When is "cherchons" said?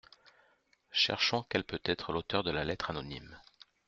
0.91-1.43